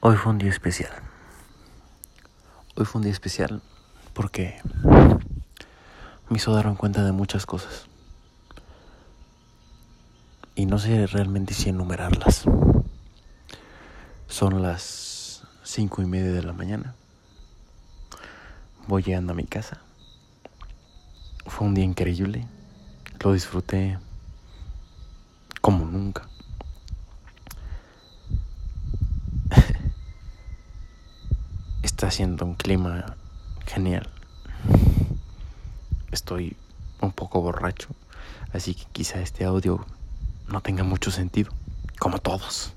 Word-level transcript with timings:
Hoy 0.00 0.16
fue 0.16 0.30
un 0.30 0.38
día 0.38 0.50
especial. 0.50 0.92
Hoy 2.76 2.84
fue 2.84 2.98
un 2.98 3.04
día 3.04 3.12
especial 3.12 3.62
porque 4.12 4.60
me 6.28 6.36
hizo 6.36 6.52
darme 6.54 6.76
cuenta 6.76 7.02
de 7.02 7.12
muchas 7.12 7.46
cosas. 7.46 7.86
Y 10.54 10.66
no 10.66 10.78
sé 10.78 11.06
realmente 11.06 11.54
si 11.54 11.70
enumerarlas. 11.70 12.44
Son 14.28 14.62
las 14.62 15.42
cinco 15.64 16.02
y 16.02 16.06
media 16.06 16.32
de 16.32 16.42
la 16.42 16.52
mañana. 16.52 16.94
Voy 18.86 19.02
llegando 19.02 19.32
a 19.32 19.36
mi 19.36 19.44
casa. 19.44 19.80
Fue 21.46 21.66
un 21.66 21.74
día 21.74 21.84
increíble. 21.84 22.46
Lo 23.24 23.32
disfruté 23.32 23.98
como 25.62 25.86
nunca. 25.86 26.28
Está 31.96 32.08
haciendo 32.08 32.44
un 32.44 32.56
clima 32.56 33.16
genial. 33.64 34.10
Estoy 36.12 36.54
un 37.00 37.10
poco 37.10 37.40
borracho, 37.40 37.88
así 38.52 38.74
que 38.74 38.84
quizá 38.92 39.18
este 39.22 39.46
audio 39.46 39.82
no 40.46 40.60
tenga 40.60 40.84
mucho 40.84 41.10
sentido, 41.10 41.52
como 41.98 42.18
todos. 42.18 42.74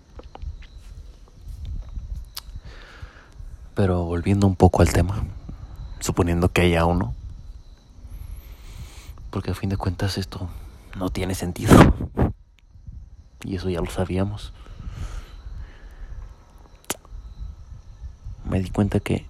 Pero 3.75 4.05
volviendo 4.05 4.47
un 4.47 4.55
poco 4.55 4.83
al 4.83 4.93
tema, 4.93 5.21
suponiendo 5.99 6.53
que 6.53 6.61
haya 6.61 6.85
uno, 6.85 7.13
porque 9.31 9.51
a 9.51 9.53
fin 9.53 9.69
de 9.69 9.75
cuentas 9.75 10.17
esto 10.17 10.47
no 10.95 11.09
tiene 11.09 11.35
sentido. 11.35 11.75
Y 13.43 13.57
eso 13.57 13.69
ya 13.69 13.81
lo 13.81 13.89
sabíamos. 13.89 14.53
Me 18.49 18.59
di 18.59 18.71
cuenta 18.71 18.99
que 18.99 19.27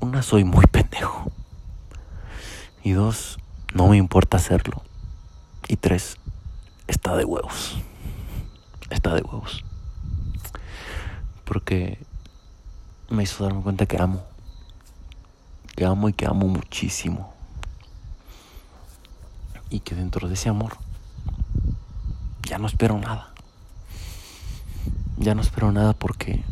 una 0.00 0.22
soy 0.22 0.44
muy 0.44 0.66
pendejo. 0.66 1.32
Y 2.84 2.92
dos, 2.92 3.38
no 3.72 3.88
me 3.88 3.96
importa 3.96 4.36
hacerlo. 4.36 4.82
Y 5.66 5.76
tres, 5.76 6.18
está 6.88 7.16
de 7.16 7.24
huevos. 7.24 7.78
Está 8.90 9.14
de 9.14 9.22
huevos. 9.22 9.64
Porque 11.46 11.98
me 13.08 13.22
hizo 13.22 13.44
darme 13.44 13.62
cuenta 13.62 13.86
que 13.86 14.00
amo. 14.00 14.22
Que 15.76 15.86
amo 15.86 16.10
y 16.10 16.12
que 16.12 16.26
amo 16.26 16.48
muchísimo. 16.48 17.32
Y 19.70 19.80
que 19.80 19.94
dentro 19.94 20.28
de 20.28 20.34
ese 20.34 20.50
amor 20.50 20.76
ya 22.42 22.58
no 22.58 22.66
espero 22.66 22.98
nada. 22.98 23.32
Ya 25.16 25.34
no 25.34 25.40
espero 25.40 25.72
nada 25.72 25.94
porque 25.94 26.42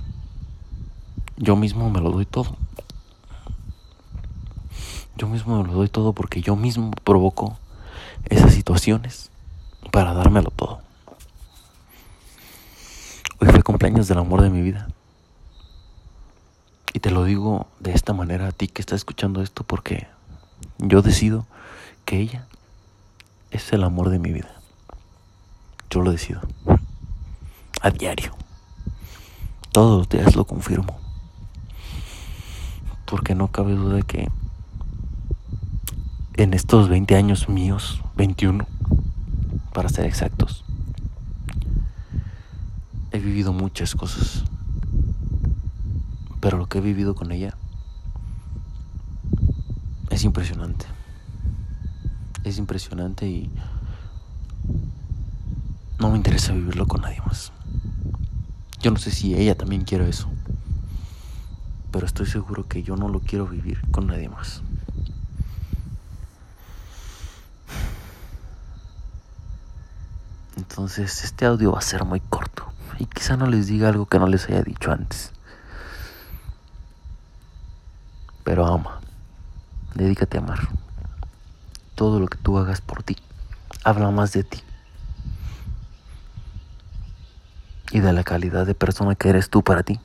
yo 1.38 1.54
mismo 1.54 1.88
me 1.88 2.00
lo 2.00 2.10
doy 2.10 2.26
todo. 2.26 2.56
Yo 5.16 5.28
mismo 5.28 5.62
me 5.62 5.68
lo 5.68 5.74
doy 5.74 5.88
todo 5.88 6.12
porque 6.12 6.40
yo 6.40 6.56
mismo 6.56 6.90
provoco 7.04 7.56
esas 8.28 8.52
situaciones 8.52 9.30
para 9.92 10.14
dármelo 10.14 10.50
todo. 10.50 10.80
Hoy 13.40 13.48
fue 13.48 13.62
cumpleaños 13.62 14.08
del 14.08 14.18
amor 14.18 14.42
de 14.42 14.50
mi 14.50 14.62
vida. 14.62 14.88
Y 16.92 17.00
te 17.00 17.10
lo 17.10 17.24
digo 17.24 17.68
de 17.78 17.92
esta 17.92 18.12
manera 18.12 18.48
a 18.48 18.52
ti 18.52 18.66
que 18.66 18.82
estás 18.82 18.96
escuchando 18.96 19.40
esto 19.40 19.62
porque 19.62 20.08
yo 20.78 21.02
decido 21.02 21.46
que 22.04 22.18
ella 22.18 22.46
es 23.52 23.72
el 23.72 23.84
amor 23.84 24.10
de 24.10 24.18
mi 24.18 24.32
vida. 24.32 24.50
Yo 25.90 26.02
lo 26.02 26.10
decido. 26.10 26.40
A 27.80 27.90
diario. 27.90 28.34
Todos 29.70 29.98
los 29.98 30.08
días 30.08 30.34
lo 30.34 30.44
confirmo. 30.44 31.07
Porque 33.08 33.34
no 33.34 33.48
cabe 33.48 33.74
duda 33.74 33.96
de 33.96 34.02
que 34.02 34.28
en 36.34 36.54
estos 36.54 36.88
20 36.88 37.16
años 37.16 37.48
míos, 37.48 38.02
21, 38.16 38.66
para 39.72 39.88
ser 39.88 40.04
exactos, 40.04 40.64
he 43.10 43.18
vivido 43.18 43.52
muchas 43.52 43.94
cosas. 43.94 44.44
Pero 46.40 46.58
lo 46.58 46.66
que 46.66 46.78
he 46.78 46.80
vivido 46.80 47.14
con 47.14 47.32
ella 47.32 47.56
es 50.10 50.24
impresionante. 50.24 50.86
Es 52.44 52.58
impresionante 52.58 53.26
y 53.26 53.50
no 55.98 56.10
me 56.10 56.16
interesa 56.16 56.52
vivirlo 56.52 56.86
con 56.86 57.00
nadie 57.00 57.20
más. 57.26 57.52
Yo 58.80 58.90
no 58.90 58.98
sé 58.98 59.10
si 59.10 59.34
ella 59.34 59.56
también 59.56 59.82
quiere 59.84 60.08
eso. 60.08 60.28
Pero 61.92 62.06
estoy 62.06 62.26
seguro 62.26 62.66
que 62.68 62.82
yo 62.82 62.96
no 62.96 63.08
lo 63.08 63.20
quiero 63.20 63.46
vivir 63.46 63.80
con 63.90 64.06
nadie 64.06 64.28
más. 64.28 64.62
Entonces 70.56 71.24
este 71.24 71.46
audio 71.46 71.72
va 71.72 71.78
a 71.78 71.82
ser 71.82 72.04
muy 72.04 72.20
corto. 72.20 72.66
Y 72.98 73.06
quizá 73.06 73.36
no 73.36 73.46
les 73.46 73.66
diga 73.66 73.88
algo 73.88 74.06
que 74.06 74.18
no 74.18 74.26
les 74.26 74.46
haya 74.48 74.62
dicho 74.62 74.90
antes. 74.90 75.32
Pero 78.44 78.66
ama. 78.66 79.00
Dedícate 79.94 80.38
a 80.38 80.40
amar. 80.40 80.68
Todo 81.94 82.20
lo 82.20 82.28
que 82.28 82.38
tú 82.38 82.58
hagas 82.58 82.80
por 82.80 83.02
ti. 83.02 83.16
Habla 83.84 84.10
más 84.10 84.32
de 84.32 84.44
ti. 84.44 84.62
y 87.90 88.00
de 88.00 88.12
la 88.12 88.24
calidad 88.24 88.66
de 88.66 88.74
persona 88.74 89.14
que 89.14 89.28
eres 89.28 89.50
tú 89.50 89.62
para 89.62 89.82
ti. 89.82 89.98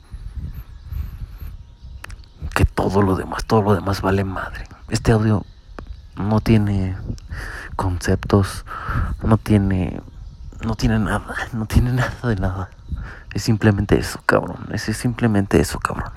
Todo 2.94 3.02
lo 3.02 3.16
demás, 3.16 3.46
todo 3.46 3.64
lo 3.64 3.74
demás 3.74 4.02
vale 4.04 4.24
madre. 4.24 4.66
Este 4.88 5.14
audio 5.14 5.44
no 6.16 6.42
tiene 6.42 6.96
conceptos, 7.76 8.66
no 9.24 9.38
tiene 9.38 10.00
no 10.64 10.76
tiene 10.76 11.00
nada, 11.00 11.34
no 11.54 11.66
tiene 11.66 11.92
nada 11.92 12.16
de 12.22 12.36
nada. 12.36 12.70
Es 13.34 13.42
simplemente 13.42 13.98
eso, 13.98 14.20
cabrón. 14.28 14.68
Es 14.72 14.84
simplemente 14.84 15.59
eso, 15.59 15.80
cabrón. 15.80 16.12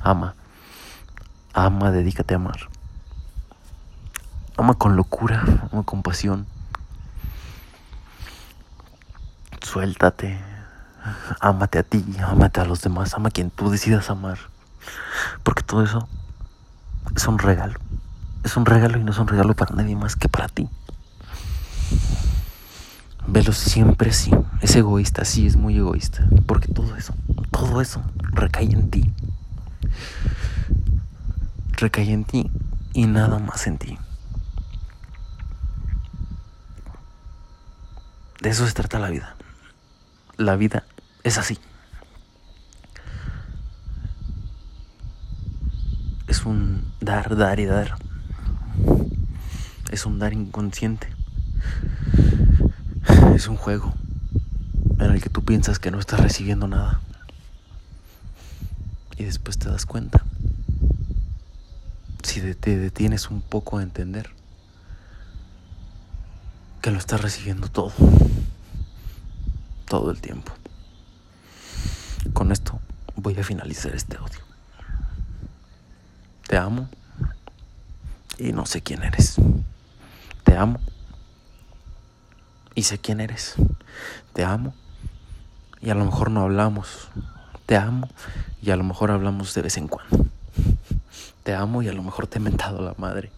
Ama. 0.00 0.36
Ama, 1.54 1.90
dedícate 1.90 2.34
a 2.34 2.36
amar. 2.36 2.68
Ama 4.56 4.74
con 4.74 4.94
locura, 4.94 5.42
ama 5.72 5.82
con 5.82 6.04
pasión. 6.04 6.46
Suéltate. 9.60 10.38
Ámate 11.40 11.80
a 11.80 11.82
ti, 11.82 12.04
ámate 12.24 12.60
a 12.60 12.64
los 12.64 12.80
demás, 12.80 13.12
ama 13.14 13.30
a 13.30 13.32
quien 13.32 13.50
tú 13.50 13.70
decidas 13.70 14.08
amar. 14.08 14.38
Porque 15.42 15.62
todo 15.62 15.82
eso 15.82 16.08
es 17.14 17.26
un 17.26 17.38
regalo. 17.38 17.78
Es 18.44 18.56
un 18.56 18.66
regalo 18.66 18.98
y 18.98 19.04
no 19.04 19.12
es 19.12 19.18
un 19.18 19.28
regalo 19.28 19.54
para 19.54 19.74
nadie 19.74 19.96
más 19.96 20.16
que 20.16 20.28
para 20.28 20.48
ti. 20.48 20.68
Velo 23.26 23.52
siempre 23.52 24.10
así. 24.10 24.30
Es 24.62 24.74
egoísta, 24.74 25.24
sí, 25.24 25.46
es 25.46 25.56
muy 25.56 25.76
egoísta. 25.76 26.26
Porque 26.46 26.72
todo 26.72 26.96
eso, 26.96 27.14
todo 27.50 27.80
eso 27.80 28.02
recae 28.32 28.64
en 28.64 28.90
ti. 28.90 29.12
Recae 31.72 32.12
en 32.12 32.24
ti 32.24 32.50
y 32.94 33.06
nada 33.06 33.38
más 33.38 33.66
en 33.66 33.78
ti. 33.78 33.98
De 38.40 38.50
eso 38.50 38.66
se 38.66 38.72
trata 38.72 38.98
la 38.98 39.10
vida. 39.10 39.34
La 40.36 40.56
vida 40.56 40.84
es 41.24 41.38
así. 41.38 41.58
Es 46.28 46.44
un 46.44 46.84
dar, 47.00 47.36
dar 47.36 47.58
y 47.58 47.64
dar. 47.64 47.96
Es 49.90 50.04
un 50.04 50.18
dar 50.18 50.34
inconsciente. 50.34 51.08
Es 53.34 53.48
un 53.48 53.56
juego 53.56 53.94
en 54.98 55.12
el 55.12 55.22
que 55.22 55.30
tú 55.30 55.44
piensas 55.44 55.78
que 55.78 55.90
no 55.90 55.98
estás 55.98 56.20
recibiendo 56.20 56.68
nada. 56.68 57.00
Y 59.16 59.24
después 59.24 59.58
te 59.58 59.68
das 59.68 59.86
cuenta. 59.86 60.24
Si 62.22 62.40
te 62.54 62.76
detienes 62.76 63.30
un 63.30 63.40
poco 63.40 63.78
a 63.78 63.82
entender 63.82 64.30
que 66.82 66.90
lo 66.90 66.98
estás 66.98 67.22
recibiendo 67.22 67.68
todo. 67.68 67.92
Todo 69.86 70.10
el 70.10 70.20
tiempo. 70.20 70.52
Con 72.34 72.52
esto 72.52 72.78
voy 73.16 73.38
a 73.38 73.44
finalizar 73.44 73.94
este 73.94 74.16
audio. 74.16 74.47
Te 76.48 76.56
amo 76.56 76.88
y 78.38 78.52
no 78.52 78.64
sé 78.64 78.80
quién 78.80 79.02
eres. 79.02 79.36
Te 80.44 80.56
amo 80.56 80.80
y 82.74 82.84
sé 82.84 82.98
quién 82.98 83.20
eres. 83.20 83.54
Te 84.32 84.44
amo 84.44 84.74
y 85.82 85.90
a 85.90 85.94
lo 85.94 86.06
mejor 86.06 86.30
no 86.30 86.40
hablamos. 86.40 87.08
Te 87.66 87.76
amo 87.76 88.08
y 88.62 88.70
a 88.70 88.76
lo 88.76 88.82
mejor 88.82 89.10
hablamos 89.10 89.52
de 89.52 89.62
vez 89.62 89.76
en 89.76 89.88
cuando. 89.88 90.24
Te 91.42 91.54
amo 91.54 91.82
y 91.82 91.88
a 91.88 91.92
lo 91.92 92.02
mejor 92.02 92.26
te 92.26 92.38
he 92.38 92.40
mentado 92.40 92.80
la 92.80 92.94
madre. 92.96 93.30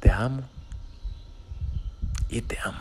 Te 0.00 0.10
amo 0.10 0.42
y 2.28 2.42
te 2.42 2.58
amo. 2.64 2.80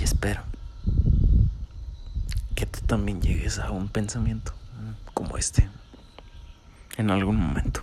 espero 0.00 0.53
que 2.54 2.66
tú 2.66 2.80
también 2.86 3.20
llegues 3.20 3.58
a 3.58 3.70
un 3.70 3.88
pensamiento 3.88 4.52
como 5.12 5.36
este 5.36 5.68
en 6.96 7.10
algún 7.10 7.36
momento. 7.36 7.82